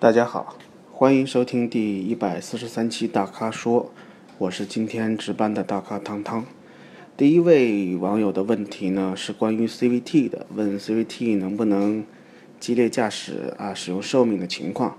[0.00, 0.56] 大家好，
[0.92, 3.92] 欢迎收听第一百四十三期大咖说，
[4.38, 6.46] 我是今天值班的大咖汤汤。
[7.16, 12.04] 第一位网友的问题呢是关于 CVT 的，问 CVT 能不能
[12.60, 14.96] 激烈驾驶啊，使用寿命的情况。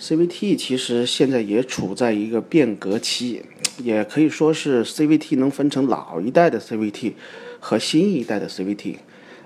[0.00, 3.42] CVT 其实现在也处在一个变革期，
[3.76, 7.12] 也可以说是 CVT 能分成老一代的 CVT
[7.60, 8.96] 和新一代的 CVT。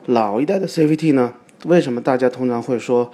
[0.06, 1.34] 老一代的 CVT 呢，
[1.64, 3.10] 为什么大家通常会说？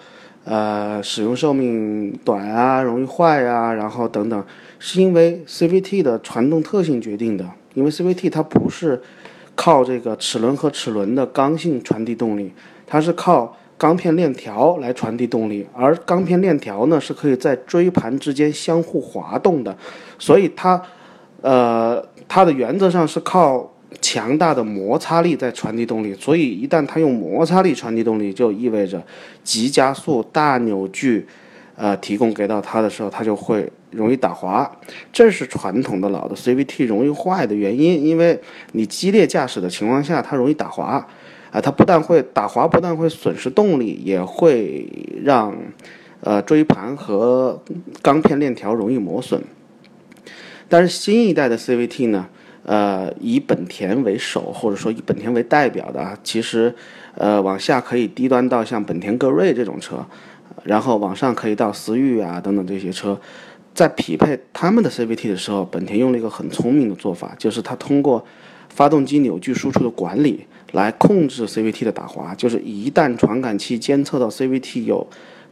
[0.49, 4.45] 呃，使用寿命短啊，容易坏啊，然后等等，
[4.79, 7.45] 是因为 CVT 的传动特性决定的。
[7.75, 8.99] 因为 CVT 它不是
[9.55, 12.51] 靠这个齿轮和齿轮的刚性传递动力，
[12.87, 19.77] 它是靠钢片链条来传递动力，而钢片链条呢是可以在锥盘之间相互滑动的，
[20.19, 20.81] 所以它，
[21.43, 23.71] 呃，它的原则上是靠。
[24.09, 29.03] 强大的摩擦力在传递动力，所以一旦它用摩擦力传递动力，就意味着
[29.45, 31.27] 急加速、大扭矩，
[31.77, 34.71] 呃，提供给到它的时候，它就会容易打滑。
[35.13, 38.41] 这是传统的老的 CVT 容易坏的原因，因为
[38.73, 41.07] 你激烈驾驶的情况下，它容易打滑，
[41.51, 44.89] 啊，它不但会打滑，不但会损失动力，也会
[45.23, 45.55] 让
[46.23, 47.63] 呃锥盘和
[48.01, 49.43] 钢片链条容易磨损。
[50.67, 52.27] 但是新一代的 CVT 呢？
[52.69, 56.75] 呃，以本田为首，或者说以本田为代表的，其实，
[57.15, 60.05] 呃，往下可以低端到像本田歌锐这种车，
[60.65, 63.19] 然后往上可以到思域啊等等这些车，
[63.75, 68.23] 在匹配他们的 CVT 的时候，本田用了一个很聪明的做法，就是它通过
[68.69, 75.07] 发动机扭矩输出的管理来控制 CVT 的打滑，就是一旦传感器监测到 CVT 有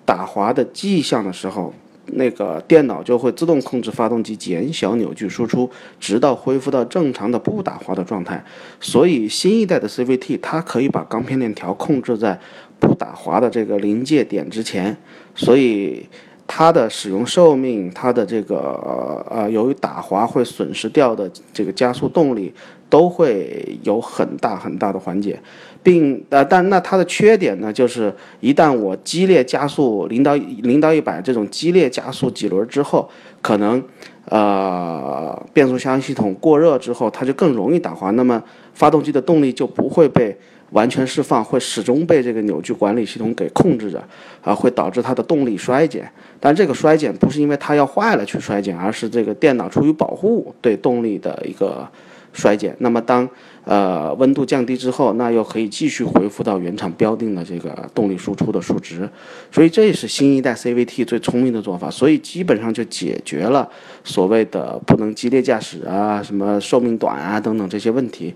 [0.04, 1.72] 打滑的迹象的时候。
[2.12, 5.68] 那个电脑就会自动控制发动机减小扭矩输出，
[5.98, 8.44] 直到恢复到正常的不打滑的状态。
[8.80, 12.38] 所以新一代的 CVT 它可以把钢片链条控制在
[12.78, 14.96] 不打滑的这个临界点之前，
[15.34, 16.06] 所以
[16.46, 22.54] 它的使用寿命，它的这个呃由于打滑会损失掉的这个加速动力
[22.88, 25.40] 都会有很大很大的缓解。
[25.86, 33.08] 并呃，但那它的缺点呢，就是一旦我激烈加速零到零到一百这种激烈加速几轮之后，
[33.40, 33.80] 可能
[34.24, 38.42] 呃变速箱系统过热之后，它就更容易打滑，那么
[38.74, 40.36] 发动机的动力就不会被
[40.72, 44.02] 完全释放，会始终被这个扭矩管理系统给控制着，
[44.42, 46.10] 啊，会导致它的动力衰减。
[46.40, 51.88] 但这个衰减不是因为它要坏了去衰减，而是这个电脑出于保护对动力的一个。
[52.32, 53.26] 衰减，那么当
[53.66, 59.08] 呃温度降低之后，那又可以继续恢复到原厂标定的这个动力输出的数值，
[59.50, 63.68] 所以这也是新一代 CVT 最聪明的做法，所以基本上就解决了
[64.04, 68.32] 所谓的不能激烈驾驶啊、什么寿命短啊等等这些问题。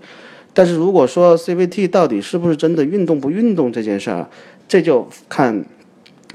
[0.53, 4.29] 但是如果说 CVT 到底是不是真的运动不运动这件事儿，
[4.67, 5.65] 这就看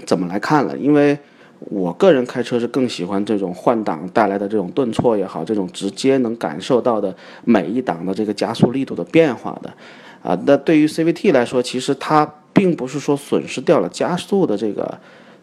[0.07, 1.17] 怎么来看了，因为。
[1.59, 9.73] 我个人开车是更喜欢这种换挡带来的这种顿挫也好，这种直接能感受到的每一档的这个加速力度的变化的，
[10.23, 14.99] 啊，那对于 CVT 来说，其实它并不是说损失掉了加速的这个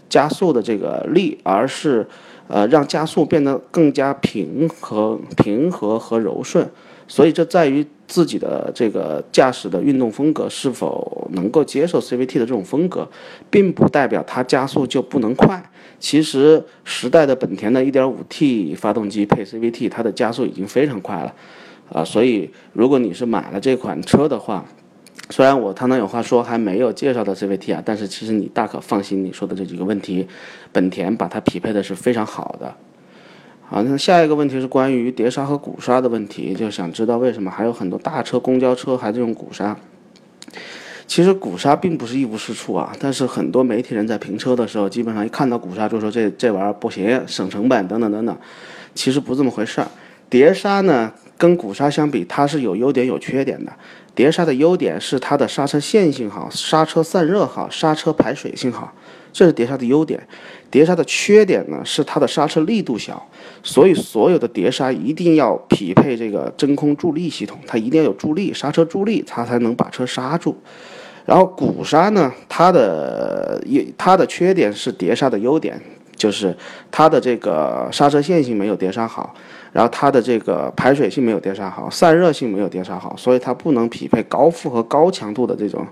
[0.07, 2.07] 加速的这个力，而是
[2.47, 6.69] 呃让加速变得更加平和、平和和柔顺。
[7.05, 13.07] 所以这在于自己的这个驾驶的运动风格是否能够接受 CVT 的这种风格，
[13.49, 15.61] 并不代表它加速就不能快。
[16.03, 21.33] 其实时代的本田的 1.5T 发动机配 CVT，它的加速已经非常快了，
[21.93, 24.65] 啊，所以如果你是买了这款车的话，
[25.29, 30.27] 虽然我堂堂有话说还没有介绍到 CVT 啊，但是其实你大可放心，你说的这几个问题，
[30.73, 32.75] 本田把它匹配的是非常好的。
[33.61, 39.77] 好，那下一个问题是关于碟刹和鼓刹的问题，就想知道为什么还有很多大车、公交车还在用鼓刹。
[41.13, 48.35] 其实鼓刹并不是一无是处啊，但是很多媒体人在评车的时候，基本上一看到鼓刹就说这这玩意儿不行，省成本等等等等。
[48.95, 49.87] 其实不这么回事儿。
[50.27, 53.71] 碟刹呢，跟鼓刹相比，它是有优点有缺点的。
[54.15, 58.91] 碟刹的优点是它的刹车线性好，刹车散热好，刹车排水性好，
[59.31, 60.19] 这是碟刹的优点。
[60.71, 63.29] 碟刹的缺点呢是它的刹车力度小，
[63.61, 70.57] 所以所有的碟刹一定要匹配这个真空助力系统，它一定要有助力，刹车助力，它才能把车刹住。
[71.25, 75.79] 然后鼓刹呢，它的一它的缺点是碟刹的优点，
[76.15, 76.55] 就是
[76.91, 79.33] 它的这个刹车线性没有碟刹好，
[79.71, 85.85] 然后它的这个排水性没有碟刹好，散热性没有碟刹好，所以它不能匹配高负荷高强度的这种。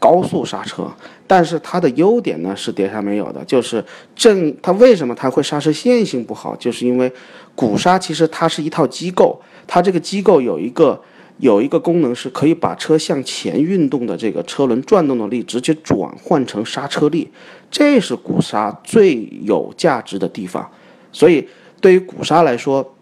[0.00, 0.88] 高速刹车，
[1.26, 3.84] 但是它的优点呢是碟刹没有的，就是
[4.14, 7.12] 正它为什么它会刹车线性不好，就是因为
[7.56, 11.02] 鼓刹其实它是一套机构，它这个机构有一个
[11.38, 17.30] 有一个功能是可以把车向前运动的这个车轮转动的力直接转换成刹车力，
[17.70, 20.68] 这是鼓刹最有价值的地方。
[21.12, 21.48] 所以
[21.80, 22.94] 对于鼓刹来说，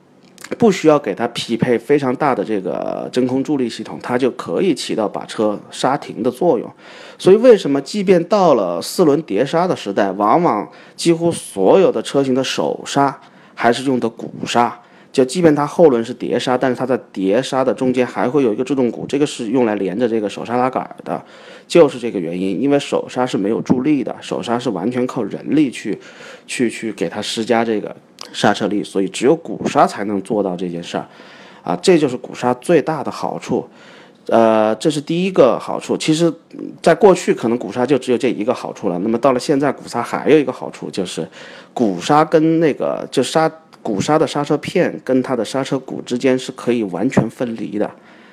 [0.59, 6.71] 不需要给它匹配非常大的这个真空助力系统，它就可以起到把车刹停的作用。
[7.19, 13.19] 所以为什么即便到了四轮碟刹的时代，往往几乎所有的车型的手刹
[13.55, 14.81] 还是用的鼓刹？
[15.17, 21.25] 就即便它后轮是碟刹，但是它在碟刹的中间还会有一个制动鼓，这个是用来连着这个手刹拉杆的，
[21.67, 22.61] 就是这个原因。
[22.61, 25.99] 因为手刹是没有助力的，手刹是完全靠人力去，
[26.47, 27.97] 去去给它施加这个
[28.31, 31.07] 刹车力，所以只有鼓刹才能做到这件事儿，
[31.63, 33.67] 啊，这就是鼓刹最大的好处。
[34.27, 35.97] 呃，这是第一个好处。
[35.97, 36.31] 其实，
[36.83, 38.99] 在过去可能鼓刹就只有这一个好处了。
[38.99, 41.27] 那么到了现在，鼓刹还有一个好处就是，
[41.73, 43.51] 鼓刹跟那个就刹。
[43.87, 47.89] 鼓刹的刹车片跟它的刹车鼓之间是可以完全分离的，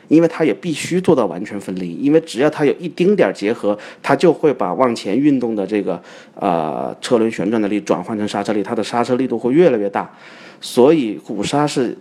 [0.08, 6.02] 因为它也必须做到完全分离，因为只要它有一丁点儿结合，它就会把往前运动的这个
[6.34, 10.12] 呃车轮旋转的力转换成刹车力，它的刹车力度会越来越大，
[10.60, 11.96] 所以鼓刹是。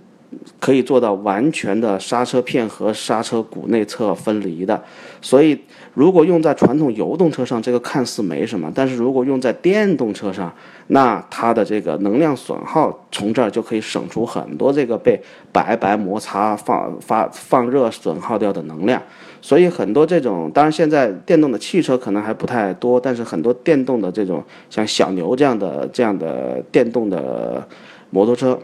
[0.58, 4.82] 可以做到完全的刹车片和刹车鼓内侧分离的，
[5.20, 5.58] 所以
[5.94, 10.52] 如果用在传统油动车上，这个看似没什么；但是如果用在电动车上，
[10.88, 15.20] 那它的这个能量损耗从这儿就可以省出很多这个被
[15.52, 19.02] 白白摩擦、放发放热损耗掉的能量。
[19.40, 27.66] 所以很多这种，当然现在电动的汽车可能还不太多，但是很多电动的这种像小牛这样的这样的电动的
[28.10, 28.58] 摩托车。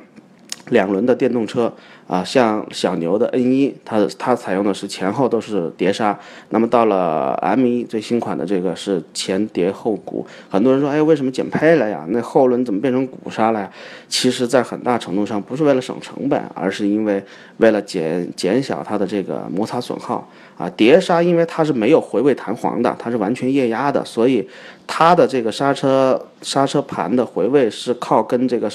[0.70, 1.72] 两轮的电动车
[2.06, 6.18] 啊，像小牛的 N 一，它它采用的是前后都是碟刹。
[6.50, 10.26] 那么到了 M 一最新款的这个是前碟后鼓。
[10.48, 12.04] 很多人说，哎，为什么减配了呀？
[12.08, 13.70] 那后轮怎么变成鼓刹了呀？
[14.08, 17.22] 其实，在很大程度上不是为了省成本，而是因为
[17.58, 20.28] 为了减减小它的这个摩擦损耗。
[20.56, 24.48] 啊，碟刹因为它是没有回位弹簧的，它是完全液压的，所以
[24.90, 28.68] 它的这个刹车刹车盘的回位是靠跟这个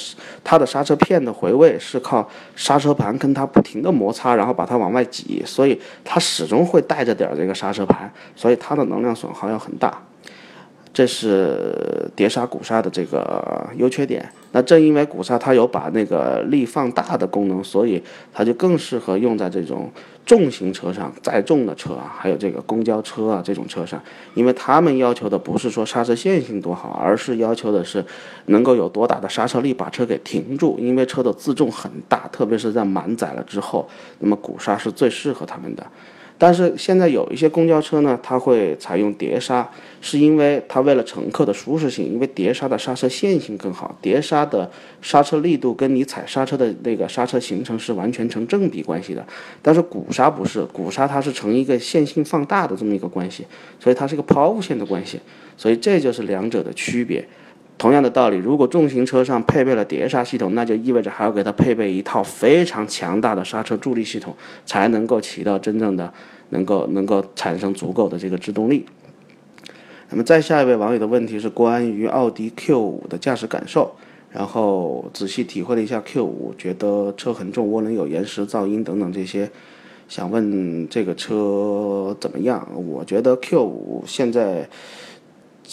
[0.43, 2.25] 它的刹车片的回位是靠
[2.55, 10.01] 刹车盘跟它不停的摩擦，然后把它往外挤，所以它始终会带着点这个刹车盘，所以它的能量损耗要很大。
[10.93, 14.29] 这是碟刹鼓刹的这个优缺点。
[14.51, 18.01] 那正因为鼓刹它有把那个力放大的功能，所以
[18.31, 19.91] 它就更适合用在这种
[20.23, 23.99] 重型车上、载重的车啊，还有这个公交车啊这种车上。
[24.35, 28.05] 因为他们要求的不是说刹车线性多好，而是要求的是
[28.45, 30.77] 能够有多大的刹车力把车给停住。
[30.79, 35.83] 因为车的自重很大，特别是在满载了之后，那么鼓刹是最适合他们的。
[36.43, 39.65] 但是现在有一些公交车呢，它会采用碟刹，
[40.01, 44.69] 是因为它为了乘客的舒适性，因为碟刹的刹车线性更好，碟刹的
[45.01, 49.25] 刹车力度跟你踩刹车的那个刹车行程是完全成正比关系的。
[49.61, 53.45] 但是鼓刹不是，鼓刹它是成一个线性放大的这么一个关系，
[53.79, 55.17] 所以它是一个抛物线的关系，
[55.55, 57.25] 所以这就是两者的区别。
[57.83, 64.33] 同样的道理，如果重型车上配备了碟刹系统，那就意味着还要给它配备一套非常强大的刹车助力系统，
[64.65, 66.13] 才能够起到真正的。
[66.51, 68.85] 能够能够产生足够的这个制动力。
[70.09, 73.93] 那么再下一位网友的问题是关于奥迪 Q 五的驾驶感受，
[74.31, 79.49] 然后仔细体会了一下 Q 五，觉得车很重，涡轮有延时、噪音等等这些，
[80.07, 82.65] 想问这个车怎么样？
[82.87, 84.69] 我觉得 Q 五现在。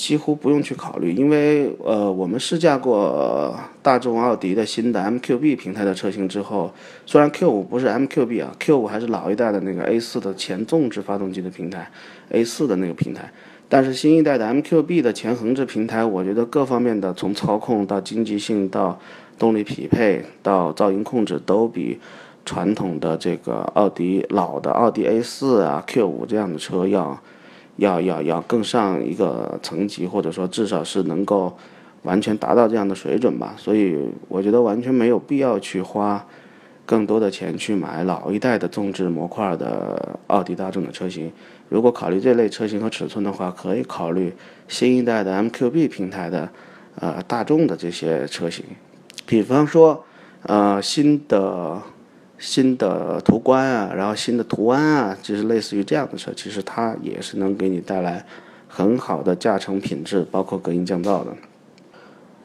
[0.00, 6.72] 几乎不用去考虑，因为呃，我们试驾过大众、奥迪的新的 MQB 平台的车型之后，
[7.04, 11.90] 虽然 Q 五不是 MQB 啊，Q 五还是老一代的那个 A 四的前纵置发动机的平台
[12.30, 13.30] ，A 四的那个平台，
[13.68, 18.98] 但是新一代的 MQB 的前横置平台，我觉得各方面的从操控到经济性到
[19.38, 22.00] 动力匹配到噪音控制，都比
[22.46, 27.20] 传统的这个奥迪老的奥迪 A 四啊、Q 五这样的车要。
[27.80, 31.56] 要要要更上一个层级，或者说至少是能够
[32.02, 33.54] 完全达到这样的水准吧。
[33.56, 36.22] 所以我觉得完全没有必要去花
[36.84, 41.32] 更多的钱去买老一代的纵置模块的奥迪、大众的车型。
[41.70, 44.32] 如果考虑这类车型和尺寸的话，可以考虑
[44.68, 46.48] 新一代的 MQB 平台的
[46.96, 48.64] 呃大众的这些车型，
[49.24, 50.04] 比方说
[50.42, 51.80] 呃新的。
[52.40, 58.24] 新的途观啊，然后新的途安啊，就是类似于这样的车，其实它也是能给你带来
[58.66, 61.36] 很好的驾乘品质，包括隔音降噪的。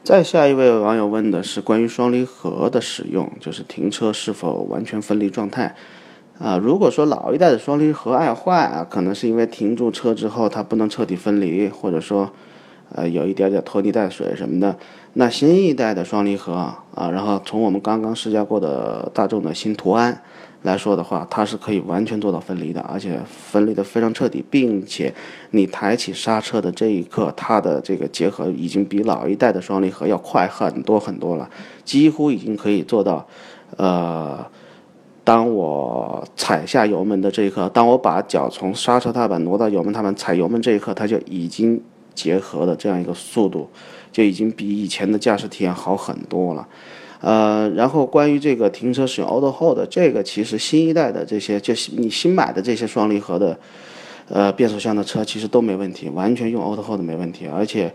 [0.04, 5.74] 再下一位网友问的是关于双离合的使用，就是停车是否完全分离状态
[6.38, 6.58] 啊？
[6.58, 12.30] 如果说老一代的双离合爱坏啊，可能是因为停住车之后它不能彻底分离，或者说。
[12.94, 14.76] 呃，有一点点拖泥带水什么的。
[15.14, 20.22] 那新一代的双离合啊，然后从我们刚刚试驾过的大众的新途安
[20.62, 25.14] 来说的话，它是可以完全做到分离的，而且分离的非常彻底，并且
[25.52, 31.48] 你抬起刹车的这一刻，它的这个结合已经比老一代的双离合要快很多很多了，
[31.84, 33.26] 几乎已经可以做到，
[33.78, 34.44] 呃，
[35.24, 41.80] 当我踩下油门的这一刻，当我把脚从刹车踏板挪到油门踏板踩油门这一刻，它就已经
[42.16, 43.68] 结合的这样一个速度，
[44.10, 46.66] 就已经比以前的驾驶体验好很多了。
[47.20, 53.58] 呃，然后关于这个停车使用 Auto Hold 这个，其实新一代的这些，就是你新买的这些双离合的，
[54.28, 57.46] 呃，变速箱的车，其实都没问题，完全用 Auto Hold 没问题。
[57.46, 57.92] 而且，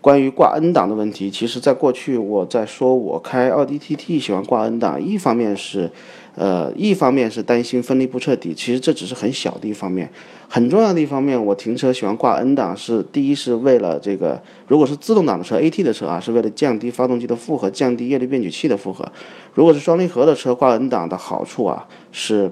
[0.00, 5.90] 关于挂 N 档的问题，其实在过去我在说我开奥迪 TT 喜欢挂 N 档，一方面是。
[6.34, 10.10] 呃，一方面是担心分离不彻底，其实这只是很小的一方面，
[10.48, 19.06] 很重要的一方面，我停车喜欢挂 N 档，是第一是为了这个，如果是自动挡的车，AT 的车啊，是为了降低发动机的负荷，降低液力变矩器的负荷。
[19.54, 22.50] 如果是双离合的车，挂 N 档的好处啊，是，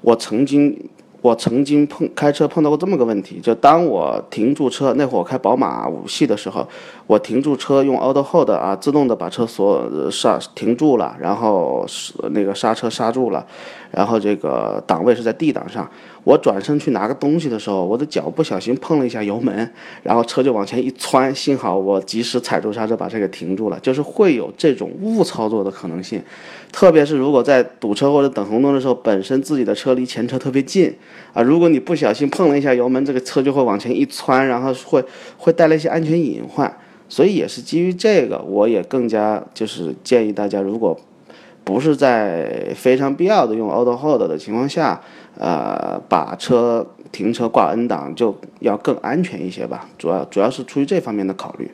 [0.00, 0.88] 我曾经。
[1.26, 6.64] 我曾经碰开车碰到过这么个问题，就当我停住车那会儿，我开宝马五系的时候，
[7.08, 11.84] 我停住车用 Auto Hold 啊，自动的把车锁刹停住了，然后
[12.30, 13.44] 那个刹车刹住了，
[13.96, 15.90] 然后这个档位是在 D 档上。
[16.22, 19.72] 我转身去拿个东西的时候，我的脚不小心碰了一下油门，
[20.02, 23.78] 然后车就往前一窜，幸好我及时踩住刹车把这个停住了。
[23.80, 26.20] 就是会有这种误操作的可能性，
[26.72, 30.92] 特别是如果在堵车或者等红灯的时候，本身自己的车离前车特别近
[31.32, 35.02] 啊，如果你不小心碰了一下油门，这个车就会往前一窜，然后会
[35.38, 36.76] 会带来一些安全隐患。
[37.08, 40.98] 所以也是基于这个，我也更加就是建议大家，如果
[41.66, 45.00] 不是在非常必要的用 Auto Hold 的情况下，
[45.36, 49.88] 呃，把车停车挂 N 档就要更安全一些吧。
[49.98, 51.68] 主要主要是出于这方面的考虑，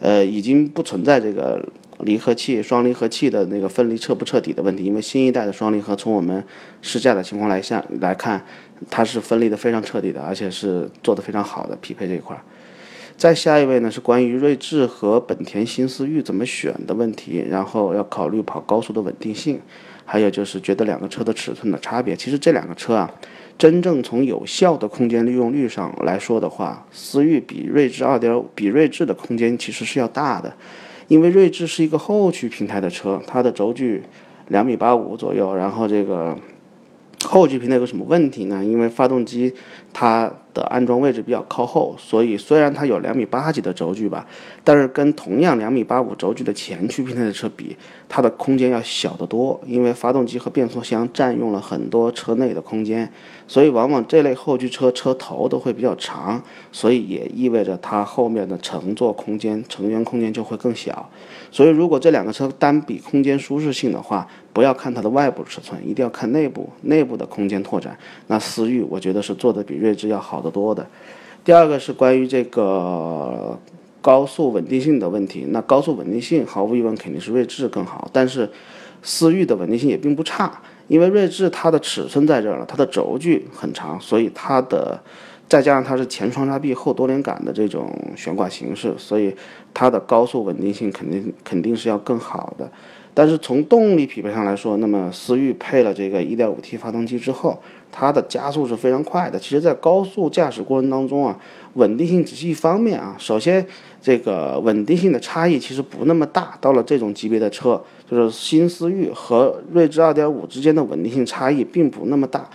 [0.00, 1.64] 呃，已经不存在这个
[2.00, 6.44] 离合器双离合器的那个分离彻不彻底的问题，因为新一代的双离合从我们
[6.82, 8.44] 试驾的情况来下来看，
[8.90, 12.38] 它是分离的非常彻底的，而且是做的非常好的匹配这一块。
[13.16, 19.60] 再下一位呢是关于锐志和本田新思域怎么选的问题，然后要考虑跑高速的稳定性，
[20.04, 22.16] 还有就是觉得两个车的尺寸的差别。
[22.16, 23.12] 其实这两个车啊，
[23.56, 30.52] 真正从有效的空间利用率上来说的话，思域比锐志二点比锐志的空间其实是要大的，
[31.06, 34.02] 因为锐志是一个后驱平台的车，它的轴距
[34.48, 36.36] 两米八五左右，然后这个。
[37.24, 38.64] 后驱平台有什么问题呢？
[38.64, 39.54] 因为发动机
[39.92, 44.26] 它的安装位置比较靠后，所以虽然它有两米八几的轴距吧，
[44.62, 47.76] 但是跟同样两米八五轴距的前驱平台的车比，
[48.08, 49.60] 它的空间要小得多。
[49.66, 53.10] 因为发动机和变速箱占用了很多车内的空间，
[53.46, 61.08] 所以往往这类后驱车车头都会比较长，所以也意味着它后面的乘坐空间、乘员空间就会更小。
[61.50, 67.96] 所以如果这两个车单比空间舒适性的话，不要看它的外部尺寸，一定要看内部内部的空间拓展。
[68.26, 70.86] 那思域我觉得是做的比锐志要好得多的。
[71.44, 73.58] 第二个是关于这个
[74.00, 75.46] 高速稳定性的问题。
[75.48, 78.50] 那高速稳定性毫无疑问肯定是锐志更好，但是
[79.02, 85.00] 思域的稳定性也并不差，因为锐志它的尺寸在这儿了，它的轴距很长，所以它的
[85.48, 89.34] 再加上它是前双叉臂后多连杆的这种悬挂形式，所以
[89.74, 92.70] 它的高速稳定性肯定肯定是要更好的。
[93.14, 97.58] 但是从动力匹配上来说，那么思域配了这个 1.5T 发动机之后，
[97.90, 99.38] 它的加速是非常快的。
[99.38, 101.38] 其实，在高速驾驶过程当中啊，
[101.74, 103.14] 稳定性只是一方面啊。
[103.18, 103.66] 首先，
[104.00, 106.56] 这个稳定性的差异其实不那么大。
[106.60, 107.78] 到了这种级别的车，
[108.10, 112.48] 就是新思域和锐志2.5之间的稳定性差异并不那么大。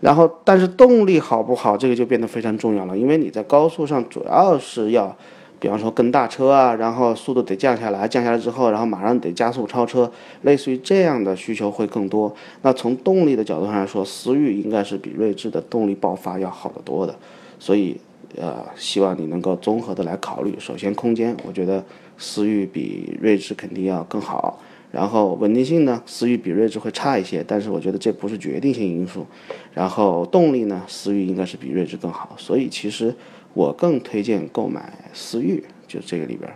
[0.00, 5.16] 然后，但是动力好不好，这个就变得非常重要了，因为你在高速上主要是要。
[5.60, 12.34] 比方说跟大车啊，然后速度得降下来，降下来之后，然后马上得加速超车，类似于这样的需求会更多。
[12.62, 17.14] 那从动力的角度上来说，思域应该是比锐志的动力爆发要好得多的。
[17.58, 17.94] 所以，
[18.36, 20.56] 呃，希望你能够综合的来考虑。
[20.58, 21.84] 首先，空间，我觉得
[22.16, 24.58] 思域比锐志肯定要更好。
[24.90, 29.26] 然后稳定性呢，思域比锐志会差一些，但是我觉得这不是决定性因素。
[29.74, 32.34] 然后动力呢，思域应该是比锐志更好。
[32.38, 33.14] 所以其实。
[33.54, 36.52] 我更推荐购买思域，就这个里边。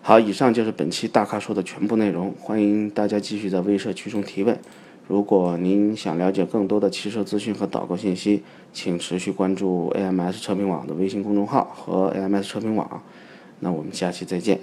[0.00, 4.58] 好，以上就是本期大咖说的全部内容，欢迎大家继续在微社区中提问。
[5.08, 13.02] 如果您想了解更多的汽车资讯和导购信息，请持续关注 AMS 车评网的微信公众号和 AMS 车评网。
[13.60, 14.58] 那我们下期再见。